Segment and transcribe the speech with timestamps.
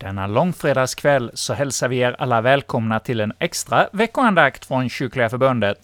[0.00, 5.78] Denna långfredagskväll så hälsar vi er alla välkomna till en extra veckoandakt från Kyrkliga Förbundet.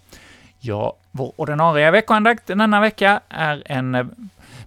[0.58, 4.10] Ja, vår ordinarie veckoandakt denna vecka är en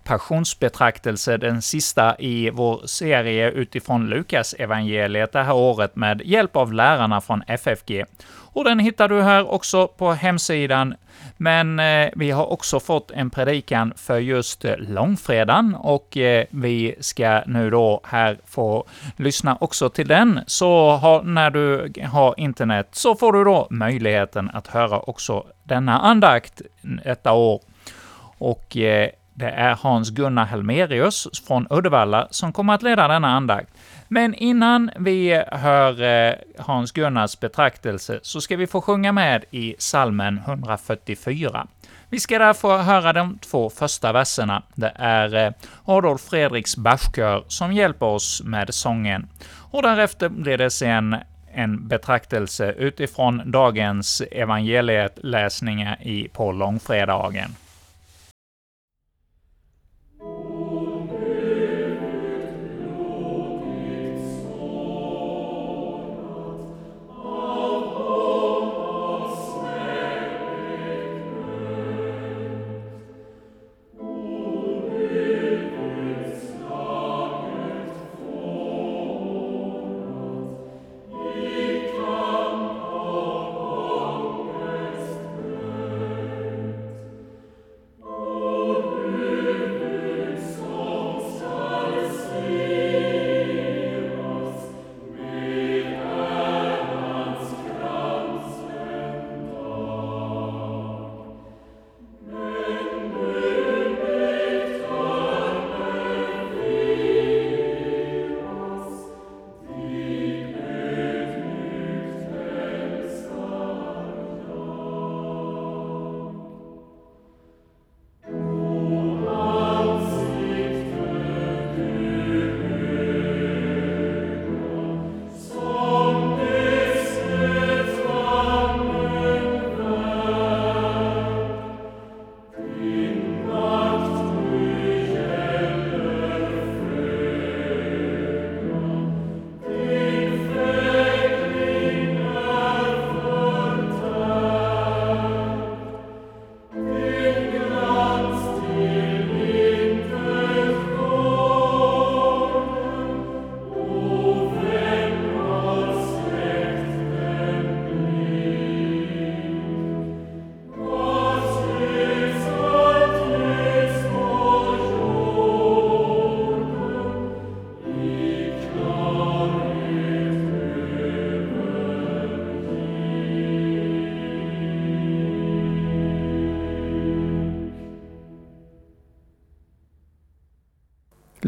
[0.03, 6.73] passionsbetraktelse, den sista i vår serie utifrån Lukas evangeliet det här året med hjälp av
[6.73, 8.05] lärarna från FFG.
[8.51, 10.95] Och den hittar du här också på hemsidan
[11.37, 16.95] men eh, vi har också fått en predikan för just eh, långfredagen och eh, vi
[16.99, 18.85] ska nu då här få
[19.17, 20.39] lyssna också till den.
[20.47, 25.99] Så har, när du har internet så får du då möjligheten att höra också denna
[25.99, 27.61] andakt detta år.
[28.37, 29.09] Och eh,
[29.39, 33.73] det är Hans-Gunnar Helmerius från Uddevalla som kommer att leda denna andakt.
[34.07, 39.75] Men innan vi hör eh, Hans Gunnars betraktelse så ska vi få sjunga med i
[39.79, 41.67] salmen 144.
[42.09, 44.63] Vi ska därför höra de två första verserna.
[44.75, 45.51] Det är eh,
[45.85, 49.27] Adolf Fredriks Bachkör som hjälper oss med sången.
[49.71, 51.15] Och därefter blir det sen
[51.53, 57.55] en betraktelse utifrån dagens evangelieläsningar i på långfredagen.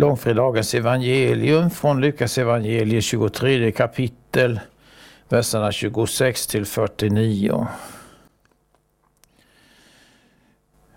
[0.01, 4.59] Långfredagens evangelium från Lukas evangeliet 23 kapitel,
[5.29, 7.67] verserna 26 till 49.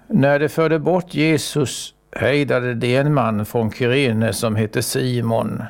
[0.06, 5.62] När de förde bort Jesus hejdade de en man från Kyrene som hette Simon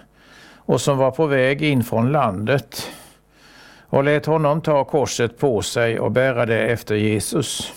[0.56, 2.90] och som var på väg in från landet
[3.80, 7.72] och lät honom ta korset på sig och bära det efter Jesus.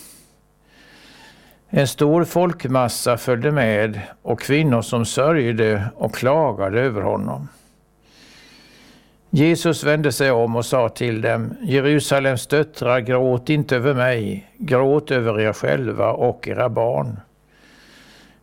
[1.69, 7.47] En stor folkmassa följde med och kvinnor som sörjde och klagade över honom.
[9.29, 15.11] Jesus vände sig om och sa till dem, Jerusalems döttrar, gråt inte över mig, gråt
[15.11, 17.19] över er själva och era barn.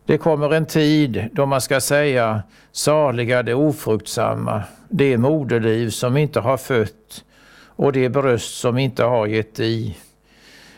[0.05, 6.39] Det kommer en tid då man ska säga, saliga de ofruktsamma, det moderliv som inte
[6.39, 7.23] har fött
[7.57, 9.97] och det bröst som inte har gett i.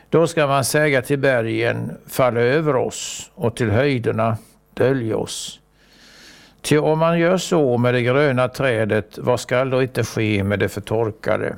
[0.10, 4.38] Då ska man säga till bergen, falla över oss och till höjderna,
[4.74, 5.60] dölj oss.
[6.62, 10.60] Ty om man gör så med det gröna trädet, vad skall då inte ske med
[10.60, 11.56] det förtorkade?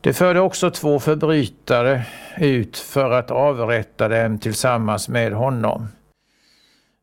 [0.00, 2.02] Det förde också två förbrytare
[2.38, 5.88] ut för att avrätta dem tillsammans med honom.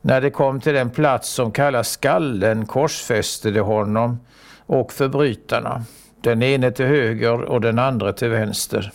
[0.01, 4.19] När de kom till den plats som kallas skallen korsfäste de honom
[4.65, 5.85] och förbrytarna
[6.25, 8.91] den ene till höger och den andra till vänster.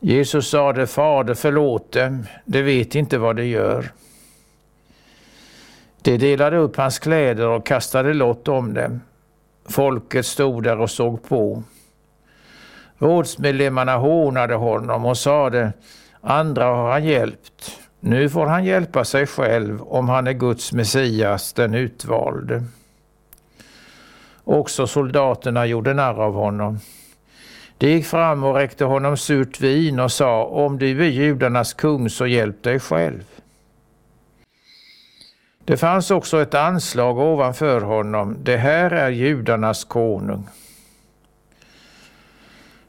[0.00, 3.92] Jesus sade, Fader förlåt dem, de vet inte vad de gör.
[6.02, 9.00] De delade upp hans kläder och kastade lott om dem.
[9.68, 11.62] Folket stod där och såg på.
[12.98, 15.72] Rådsmedlemmarna hånade honom och sade,
[16.20, 21.52] andra har han hjälpt, Nu får han hjälpa sig själv om han är Guds Messias,
[21.52, 22.64] den utvalde.
[24.44, 26.78] Också soldaterna gjorde narr av honom.
[27.78, 32.10] De gick fram och räckte honom surt vin och sa, om du är judarnas kung
[32.10, 33.24] så hjälp dig själv.
[35.64, 40.48] Det fanns också ett anslag ovanför honom, det här är judarnas konung.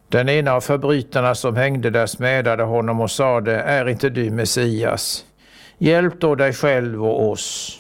[0.08, 5.26] Den ena av förbrytarna som hängde där smädade honom och sade, är inte du Messias?
[5.78, 7.80] Hjälp då dig själv och oss.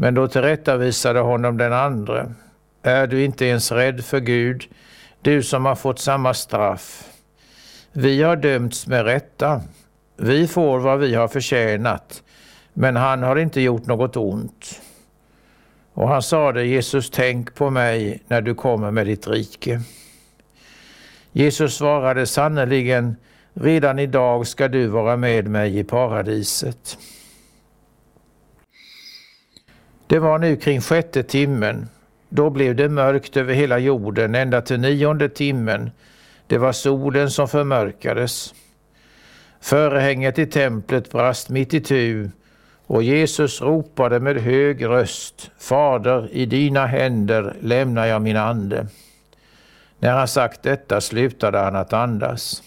[0.00, 2.32] Men då tillrättavisade honom den andre,
[2.82, 4.64] är du inte ens rädd för Gud,
[5.22, 7.08] du som har fått samma straff?
[7.92, 9.60] Vi har dömts med rätta.
[10.16, 12.22] Vi får vad vi har förtjänat,
[12.72, 14.80] men han har inte gjort något ont.
[15.92, 19.80] Och han sade, Jesus, tänk på mig när du kommer med ditt rike.
[21.32, 23.16] Jesus svarade sannerligen,
[23.54, 26.98] redan idag ska du vara med mig i paradiset.
[30.08, 31.88] Det var nu kring sjätte timmen.
[32.28, 35.90] Då blev det mörkt över hela jorden ända till nionde timmen.
[36.46, 38.54] Det var solen som förmörkades.
[39.60, 42.30] Förehänget i templet brast mitt i tu
[42.86, 48.86] och Jesus ropade med hög röst, Fader, i dina händer lämnar jag min ande.
[49.98, 52.62] När han sagt detta slutade han att andas.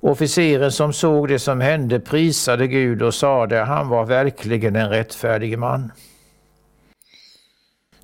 [0.00, 5.58] Officeren som såg det som hände prisade Gud och sade han var verkligen en rättfärdig
[5.58, 5.92] man.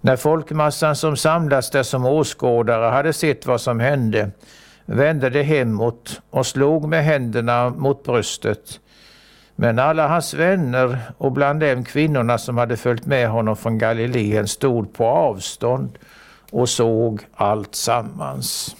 [0.00, 4.30] När folkmassan som samlats där som åskådare hade sett vad som hände
[4.86, 8.80] vände de hemåt och slog med händerna mot bröstet.
[9.56, 14.48] Men alla hans vänner och bland dem kvinnorna som hade följt med honom från Galileen
[14.48, 15.98] stod på avstånd
[16.50, 18.76] och såg allt sammans.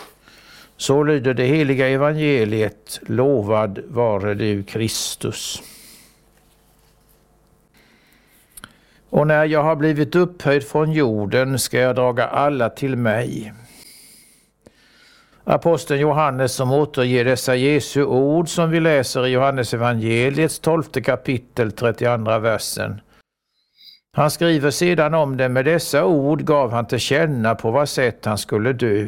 [0.77, 5.63] Så lyder det heliga evangeliet, lovad vare du Kristus.
[9.11, 13.53] Och när jag har blivit upphöjd från jorden ska jag draga alla till mig.
[15.45, 21.73] Aposteln Johannes som återger dessa Jesu ord som vi läser i Johannes evangeliets 12 kapitel
[21.73, 23.01] 32 versen
[24.17, 28.25] han skriver sedan om det med dessa ord gav han till känna på vad sätt
[28.25, 29.07] han skulle dö.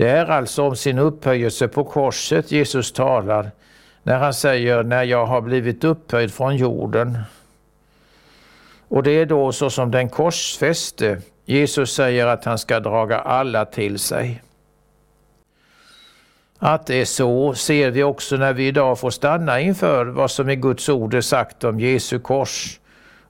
[0.00, 3.50] Det är alltså om sin upphöjelse på korset Jesus talar
[4.02, 7.18] när han säger när jag har blivit upphöjd från jorden.
[8.88, 13.64] Och det är då så som den korsfäste Jesus säger att han ska draga alla
[13.64, 14.42] till sig.
[16.58, 20.50] Att det är så ser vi också när vi idag får stanna inför vad som
[20.50, 22.80] i Guds ord är sagt om Jesu kors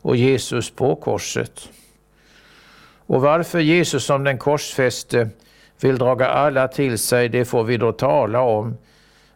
[0.03, 1.69] och Jesus på korset.
[3.07, 5.31] Och varför Jesus som den korsfäste
[5.81, 8.77] vill draga alla till sig, det får vi då tala om.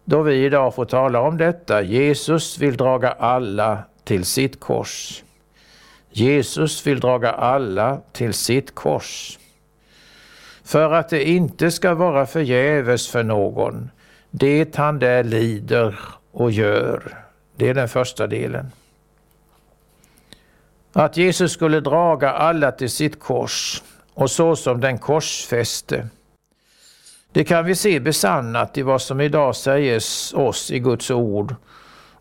[0.05, 5.23] Då vi idag får tala om detta, Jesus vill draga alla till sitt kors.
[6.11, 9.39] Jesus vill draga alla till sitt kors.
[10.65, 13.91] För att det inte ska vara förgäves för någon,
[14.31, 15.99] det han där lider
[16.33, 17.25] och gör.
[17.57, 18.73] Det är den första delen.
[20.93, 23.83] Att Jesus skulle draga alla till sitt kors
[24.15, 26.09] och så som den korsfäste.
[27.35, 31.55] Det kan vi se besannat i vad som idag sägs oss i Guds ord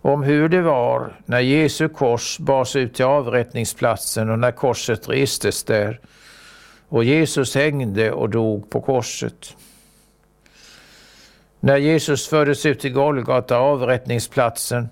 [0.01, 5.63] om hur det var när Jesu kors bars ut till avrättningsplatsen och när korset restes
[5.63, 5.99] där
[6.89, 9.55] och Jesus hängde och dog på korset.
[11.59, 14.89] När Jesus fördes ut till Golgata, avrättningsplatsen,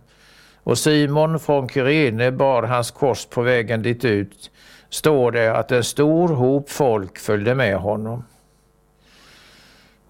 [0.64, 4.52] och Simon från Kyrene bar hans kors på vägen dit ut,
[4.90, 8.24] står det att en stor hop folk följde med honom.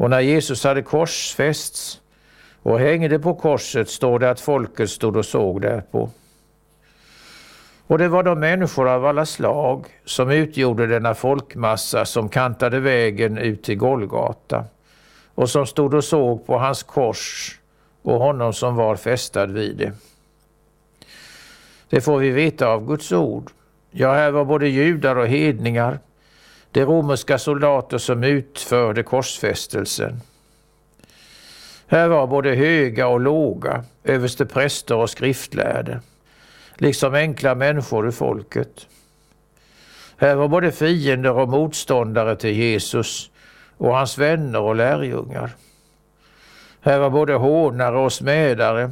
[0.02, 2.02] Och när Jesus hade korsfästs
[2.64, 6.10] och hängde på korset står det att folket stod och såg därpå.
[7.88, 13.38] Och det var de människor av alla slag som utgjorde denna folkmassa som kantade vägen
[13.38, 14.66] ut till Golgata
[15.36, 17.60] och som stod och såg på hans kors
[18.02, 19.92] och honom som var fästad vid det.
[21.90, 23.52] Det får vi veta av Guds ord.
[23.92, 26.00] Ja, här var både judar och hedningar,
[26.72, 30.22] de romerska soldater som utförde korsfästelsen.
[31.88, 36.02] Här var både höga och låga, överstepräster och skriftlärde,
[36.76, 38.88] liksom enkla människor ur folket.
[40.18, 43.30] Här var både fiender och motståndare till Jesus
[43.78, 45.52] och hans vänner och lärjungar.
[46.82, 48.92] Här var både hånare och smädare,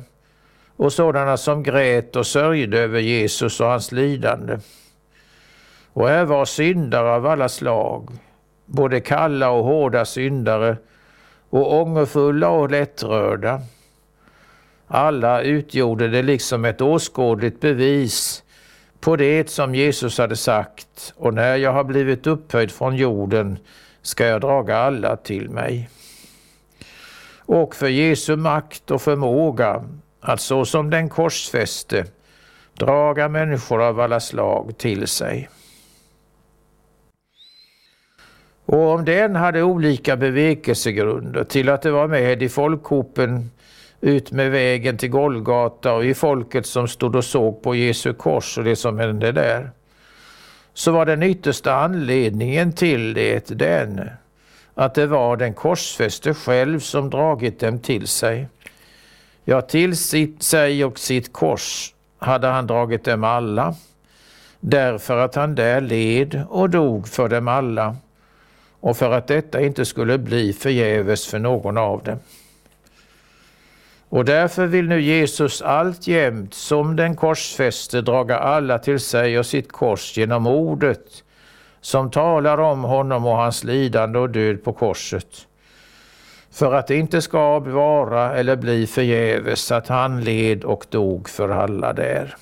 [0.75, 4.57] och sådana som grät och sörjde över Jesus och hans lidande.
[5.93, 8.09] Och här var syndare av alla slag,
[8.65, 10.77] både kalla och hårda syndare
[11.49, 13.61] och ångerfulla och lättrörda.
[14.87, 18.43] Alla utgjorde det liksom ett åskådligt bevis
[18.99, 23.59] på det som Jesus hade sagt och när jag har blivit upphöjd från jorden
[24.01, 25.89] ska jag draga alla till mig.
[27.37, 29.83] Och för Jesu makt och förmåga
[30.19, 32.05] att så som den korsfäste
[32.73, 35.49] draga människor av alla slag till sig.
[38.71, 43.51] Och om den hade olika bevekelsegrunder till att det var med i folkhopen
[44.01, 48.57] ut med vägen till Golgata och i folket som stod och såg på Jesu kors
[48.57, 49.71] och det som hände där,
[50.73, 54.09] så var den yttersta anledningen till det den
[54.75, 58.47] att det var den korsfäste själv som dragit dem till sig.
[59.45, 63.75] Ja, till sitt sig och sitt kors hade han dragit dem alla,
[64.59, 67.95] därför att han där led och dog för dem alla
[68.79, 72.19] och för att detta inte skulle bli förgäves för någon av dem.
[74.09, 79.71] Och därför vill nu Jesus alltjämt som den korsfäste draga alla till sig och sitt
[79.71, 81.23] kors genom ordet
[81.81, 85.47] som talar om honom och hans lidande och död på korset.
[86.51, 91.49] För att det inte ska vara eller bli förgäves att han led och dog för
[91.49, 92.35] alla där.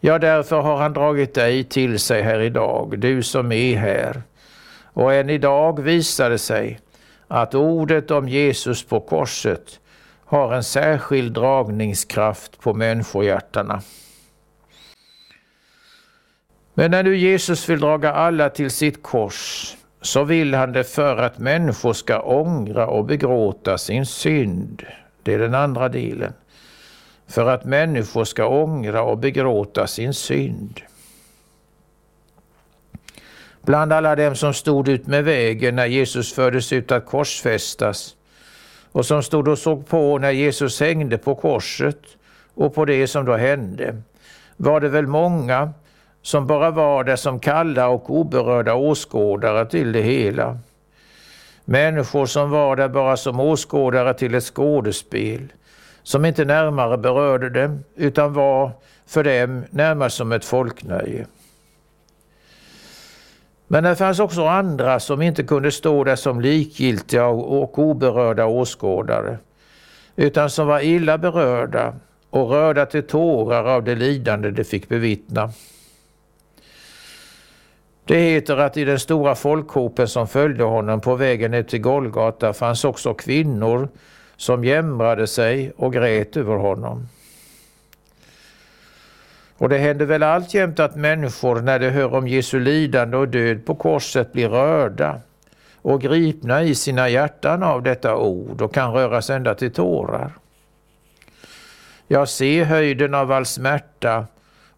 [0.00, 4.22] Ja, därför har han dragit dig till sig här idag, du som är här.
[4.92, 6.80] Och än idag visar det sig
[7.28, 9.80] att ordet om Jesus på korset
[10.24, 13.82] har en särskild dragningskraft på människohjärtana.
[16.74, 21.16] Men när nu Jesus vill draga alla till sitt kors så vill han det för
[21.16, 24.82] att människor ska ångra och begråta sin synd.
[25.22, 26.32] Det är den andra delen.
[27.26, 30.80] För att människor ska ångra och begråta sin synd.
[33.70, 38.16] Bland alla dem som stod ut med vägen när Jesus fördes ut att korsfästas
[38.92, 41.98] och som stod och såg på när Jesus hängde på korset
[42.54, 44.02] och på det som då hände,
[44.56, 45.72] var det väl många
[46.22, 50.58] som bara var där som kalla och oberörda åskådare till det hela.
[51.64, 55.52] Människor som var där bara som åskådare till ett skådespel,
[56.02, 58.72] som inte närmare berörde dem, utan var
[59.06, 61.26] för dem närmast som ett folknöje.
[63.72, 69.38] Men det fanns också andra som inte kunde stå där som likgiltiga och oberörda åskådare,
[70.16, 71.94] utan som var illa berörda
[72.30, 75.52] och rörda till tårar av det lidande de fick bevittna.
[78.04, 82.52] Det heter att i den stora folkhopen som följde honom på vägen ut till Golgata
[82.52, 83.88] fanns också kvinnor
[84.36, 87.08] som jämrade sig och grät över honom.
[89.60, 93.64] Och det händer väl alltjämt att människor när de hör om Jesu lidande och död
[93.66, 95.20] på korset blir rörda
[95.74, 100.32] och gripna i sina hjärtan av detta ord och kan röras ända till tårar.
[102.08, 104.26] Jag ser höjden av all smärta,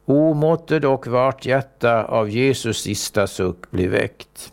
[0.05, 4.53] o måtte dock vart hjärta av Jesus sista suck bli väckt.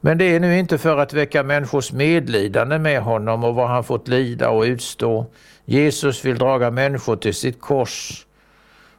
[0.00, 3.84] Men det är nu inte för att väcka människors medlidande med honom och vad han
[3.84, 5.26] fått lida och utstå.
[5.68, 8.26] Jesus vill draga människor till sitt kors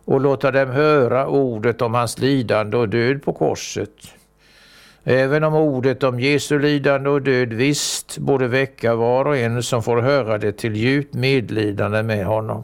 [0.06, 3.90] och låta dem höra ordet om hans lidande och död på korset.
[5.04, 9.84] Även om ordet om Jesu lidande och död visst borde väcka var och en som
[9.84, 12.64] får höra det till djupt medlidande med honom.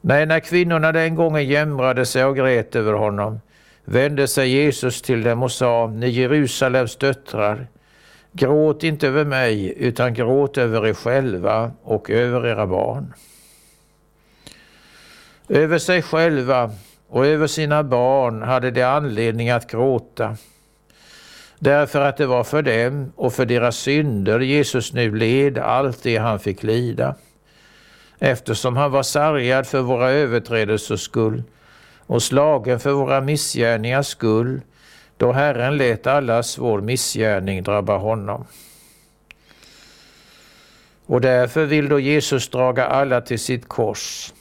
[0.00, 3.40] Nej, när kvinnorna den gången jämrade sig och grät över honom
[3.84, 7.66] vände sig Jesus till dem och sa, ni Jerusalems döttrar,
[8.38, 13.12] gråt inte över mig utan gråt över er själva och över era barn.
[15.48, 16.70] Över sig själva
[17.08, 20.36] och över sina barn hade de anledning att gråta,
[21.58, 26.16] därför att det var för dem och för deras synder Jesus nu led allt det
[26.16, 27.14] han fick lida,
[28.18, 31.42] eftersom han var sargad för våra överträdelsers skull
[32.06, 34.60] och slagen för våra missgärningars skull,
[35.18, 38.44] då Herren lät allas vår missgärning drabba honom.
[41.06, 44.32] Och därför vill då Jesus draga alla till sitt kors,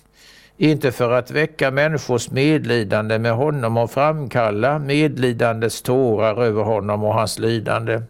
[0.57, 7.13] inte för att väcka människors medlidande med honom och framkalla medlidandets tårar över honom och
[7.13, 8.01] hans lidande,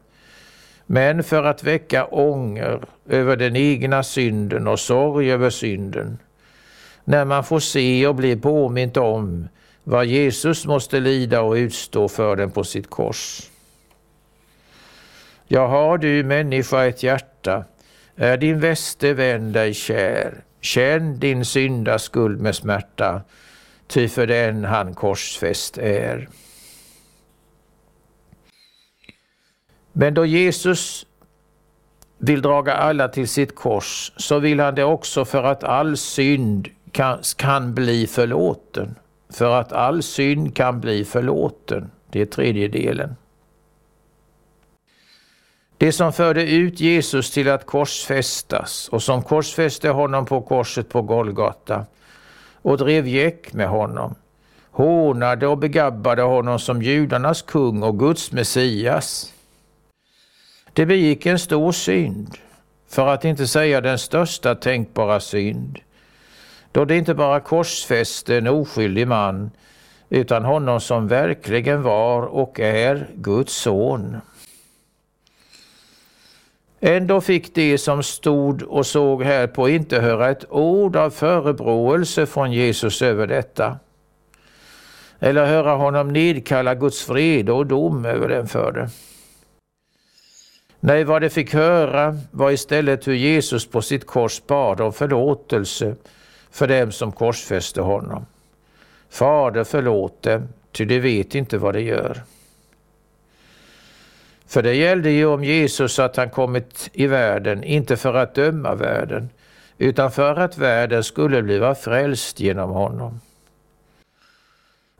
[0.86, 6.18] men för att väcka ånger över den egna synden och sorg över synden,
[7.04, 9.48] när man får se och bli påmint om
[9.90, 13.50] vad Jesus måste lida och utstå för den på sitt kors.
[15.48, 17.66] Ja, har du människa ett hjärta,
[18.16, 20.44] är din väste vän dig kär.
[20.62, 23.22] Känn din synda skuld med smärta,
[23.88, 26.30] ty för den han korsfäst är.
[29.92, 31.06] Men då Jesus
[32.18, 36.70] vill draga alla till sitt kors så vill han det också för att all synd
[36.92, 38.96] kan, kan bli förlåten.
[39.30, 41.92] För att all synd kan bli förlåten.
[42.10, 43.16] Det är tredje delen.
[45.78, 51.02] Det som förde ut Jesus till att korsfästas och som korsfäste honom på korset på
[51.02, 51.86] Golgata
[52.62, 54.16] och drev gäck med honom,
[54.72, 59.34] hånade och begabbade honom som judarnas kung och Guds Messias.
[60.74, 62.38] Det begick en stor synd,
[62.90, 65.80] för att inte säga den största tänkbara synd,
[66.72, 69.52] då det inte bara korsfäste en oskyldig man,
[70.10, 74.18] utan honom som verkligen var och är Guds son.
[76.80, 82.26] Ändå fick de som stod och såg här på inte höra ett ord av förebråelse
[82.26, 83.80] från Jesus över detta,
[85.20, 88.90] eller höra honom nedkalla Guds fred och dom över den för det.
[90.80, 95.96] Nej, vad de fick höra var istället hur Jesus på sitt kors bad om förlåtelse
[96.58, 98.26] för dem som korsfäste honom.
[99.10, 102.22] Fader, förlåt dem, ty de vet inte vad de gör.
[104.48, 108.76] För det gällde ju om Jesus att han kommit i världen, inte för att döma
[108.76, 109.30] världen,
[109.78, 113.22] utan för att världen skulle bliva frälst genom honom.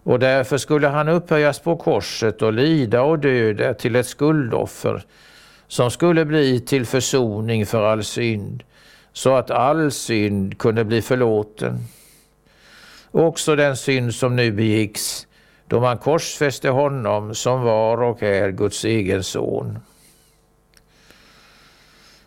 [0.04, 5.04] Och därför skulle han upphöjas på korset och lida och döda till ett skuldoffer
[5.68, 8.64] som skulle bli till försoning för all synd,
[9.14, 11.80] så att all synd kunde bli förlåten.
[13.12, 15.28] Också den synd som nu begicks,
[15.68, 19.80] då man korsfäste honom som var och är Guds egen son.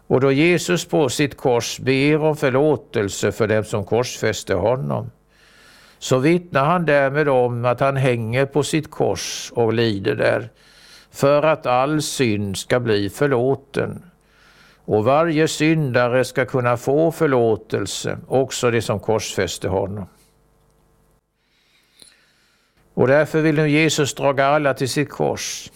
[0.07, 5.11] Och då Jesus på sitt kors ber om förlåtelse för dem som korsfäste honom,
[5.99, 10.51] så vittnar han därmed om att han hänger på sitt kors och lider där,
[11.11, 14.10] för att all synd ska bli förlåten
[14.85, 20.07] och varje syndare ska kunna få förlåtelse, också de som korsfäste honom.
[22.95, 25.71] Och därför vill nu Jesus draga alla till sitt kors.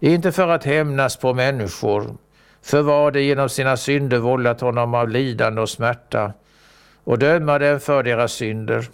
[0.00, 2.16] Inte för att hämnas på människor,
[2.62, 6.32] för vad de genom sina synder vållat honom av lidande och smärta,
[7.04, 8.88] och döma dem för deras synder,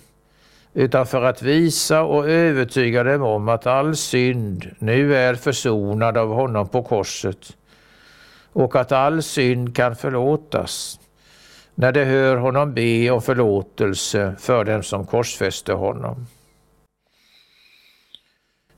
[0.74, 6.34] utan för att visa och övertyga dem om att all synd nu är försonad av
[6.34, 7.56] honom på korset
[8.58, 11.00] och att all synd kan förlåtas
[11.74, 16.26] när de hör honom be om förlåtelse för dem som korsfäste honom.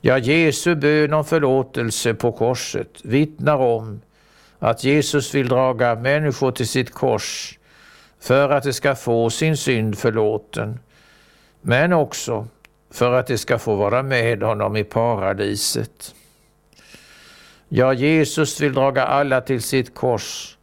[0.01, 4.01] Ja, Jesu bön om förlåtelse på korset vittnar om
[4.59, 7.59] att Jesus vill draga människor till sitt kors
[8.21, 10.79] för att de ska få sin synd förlåten,
[11.61, 12.47] men också
[12.91, 16.15] för att de ska få vara med honom i paradiset.
[17.73, 20.59] Ja, Jesus vill draga alla till sitt kors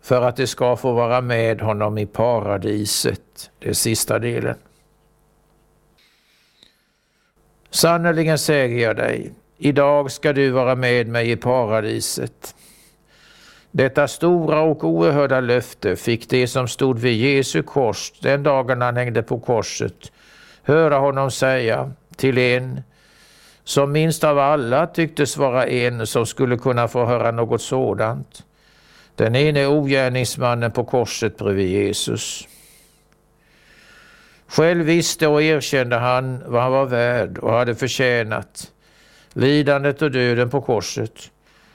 [0.00, 4.56] för att de ska få vara med honom i paradiset, det sista delen.
[7.70, 12.54] Sannerligen säger jag dig, idag ska du vara med mig i paradiset.
[13.70, 18.96] Detta stora och oerhörda löfte fick de som stod vid Jesu kors den dagen han
[18.96, 20.12] hängde på korset
[20.68, 22.82] höra honom säga till en
[23.68, 28.44] som minst av alla tycktes vara en som skulle kunna få höra något sådant.
[29.14, 32.48] Den ene ogärningsmannen på korset bredvid Jesus.
[34.46, 38.72] Själv visste och erkände han vad han var värd och hade förtjänat,
[39.32, 41.30] lidandet och döden på korset.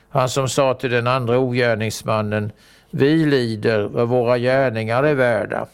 [0.10, 2.52] Han som sa till den andra ogärningsmannen,
[2.90, 5.68] vi lider vad våra gärningar är värda.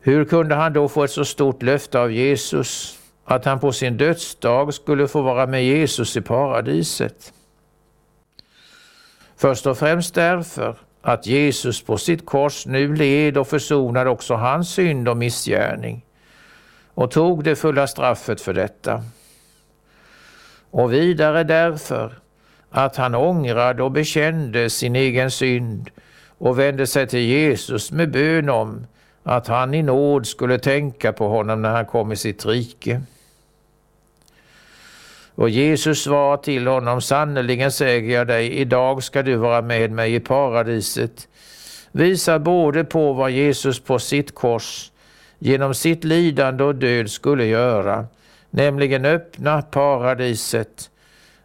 [0.00, 2.97] Hur kunde han då få ett så stort löfte av Jesus,
[3.28, 7.32] att han på sin dödsdag skulle få vara med Jesus i paradiset?
[9.36, 14.70] Först och främst därför att Jesus på sitt kors nu led och försonade också hans
[14.70, 16.04] synd och missgärning
[16.94, 19.02] och tog det fulla straffet för detta.
[20.70, 22.12] Och vidare därför
[22.70, 25.90] att han ångrade och bekände sin egen synd
[26.38, 28.86] och vände sig till Jesus med bön om
[29.22, 33.02] att han i nåd skulle tänka på honom när han kom i sitt rike.
[35.38, 40.14] Och Jesus svarade till honom, sannerligen säger jag dig, idag ska du vara med mig
[40.14, 41.28] i paradiset.
[41.92, 44.90] Visar både på vad Jesus på sitt kors
[45.38, 48.06] genom sitt lidande och död skulle göra,
[48.50, 50.90] nämligen öppna paradiset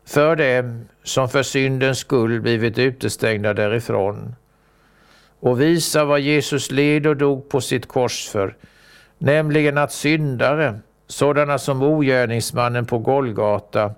[0.06, 4.36] för dem som för syndens skull blivit utestängda därifrån.
[5.40, 8.56] Och visa vad Jesus led och dog på sitt kors för,
[9.18, 13.94] nämligen att syndare sådana som ogärningsmannen på Golgata,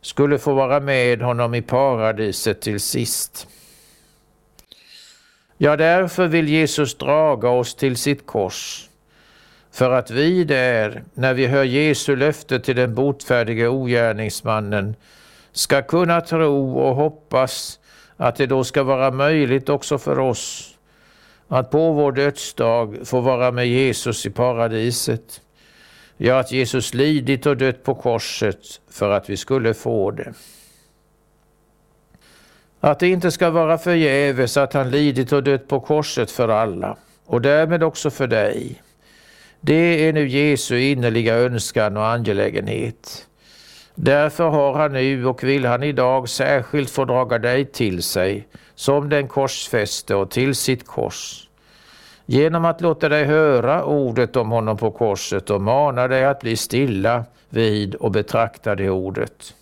[0.00, 3.46] skulle få vara med honom i paradiset till sist.
[5.56, 8.88] Ja, därför vill Jesus draga oss till sitt kors,
[9.72, 14.96] för att vi där, när vi hör Jesu löfte till den botfärdige ogärningsmannen,
[15.52, 17.78] ska kunna tro och hoppas
[18.16, 20.72] att det då ska vara möjligt också för oss
[21.48, 25.40] att på vår dödsdag få vara med Jesus i paradiset.
[26.24, 28.58] Ja, att Jesus lidit och dött på korset
[28.90, 30.32] för att vi skulle få det.
[32.80, 36.96] Att det inte ska vara förgäves att han lidit och dött på korset för alla
[37.26, 38.82] och därmed också för dig.
[39.60, 43.26] Det är nu Jesu innerliga önskan och angelägenhet.
[43.94, 49.08] Därför har han nu och vill han idag särskilt få draga dig till sig som
[49.08, 51.48] den korsfäste och till sitt kors.
[52.26, 56.56] Genom att låta dig höra ordet om honom på korset och mana dig att bli
[56.56, 59.54] stilla vid och betrakta det ordet.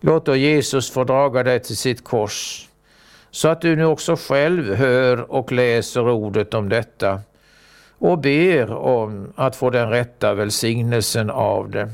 [0.00, 2.68] Låt då Jesus få draga dig till sitt kors
[3.30, 7.20] så att du nu också själv hör och läser ordet om detta
[7.98, 11.92] och ber om att få den rätta välsignelsen av det.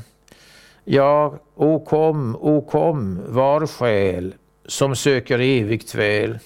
[0.83, 4.33] Ja, o kom, o kom, var själ
[4.65, 6.39] som söker evigt väl.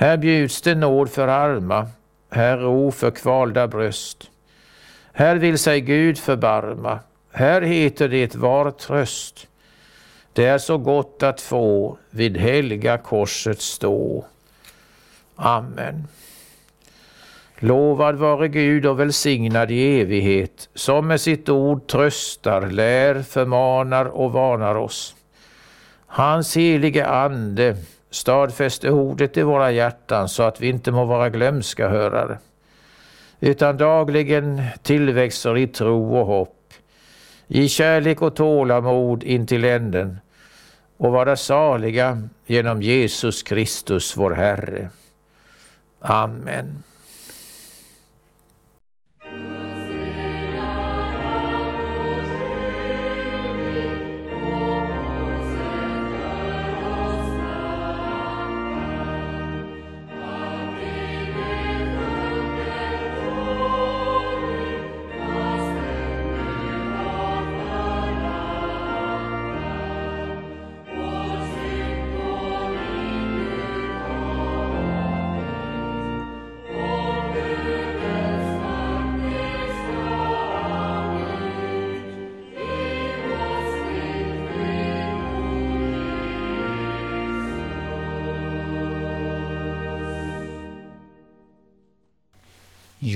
[0.00, 1.86] Här bjuds det nåd för arma,
[2.30, 4.30] här ro för kvalda bröst.
[5.12, 6.98] Här vill sig Gud förbarma,
[7.32, 9.46] här heter det var tröst.
[10.32, 14.24] Det är så gott att få vid helga korset stå.
[15.36, 16.08] Amen.
[17.58, 24.32] Lovad vare Gud och välsignad i evighet, som med sitt ord tröstar, lär, förmanar och
[24.32, 25.14] varnar oss.
[26.06, 27.76] Hans helige Ande
[28.10, 32.38] stadfäste ordet i våra hjärtan så att vi inte må vara glömska hörare,
[33.40, 36.72] utan dagligen tillväxer i tro och hopp,
[37.46, 40.18] i kärlek och tålamod intill änden
[40.96, 44.90] och vara saliga genom Jesus Kristus vår Herre.
[46.00, 46.82] Amen.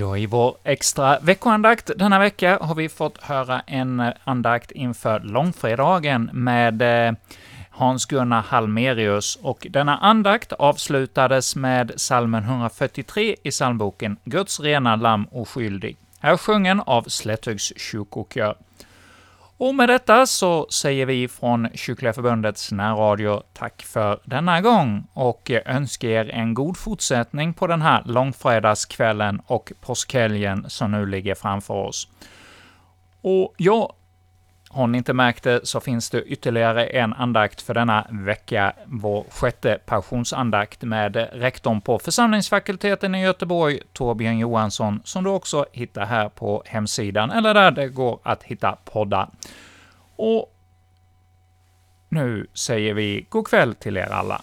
[0.03, 6.31] Ja, i vår extra veckoandakt denna vecka har vi fått höra en andakt inför långfredagen
[6.33, 7.15] med eh,
[7.71, 15.97] Hans-Gunnar Halmerius, och denna andakt avslutades med salmen 143 i psalmboken Guds rena lamm oskyldig,
[16.21, 18.57] här sjungen av Slätthögs kyrkokör.
[19.63, 25.51] Och med detta så säger vi från Kyrkliga Förbundets närradio tack för denna gång och
[25.51, 31.75] önskar er en god fortsättning på den här långfredagskvällen och påskhelgen som nu ligger framför
[31.75, 32.09] oss.
[33.21, 33.93] Och jag
[34.73, 39.25] har ni inte märkt det så finns det ytterligare en andakt för denna vecka, vår
[39.31, 46.29] sjätte passionsandakt med rektorn på församlingsfakulteten i Göteborg, Torbjörn Johansson, som du också hittar här
[46.29, 49.29] på hemsidan, eller där det går att hitta poddar.
[50.17, 50.55] Och
[52.09, 54.43] nu säger vi god kväll till er alla.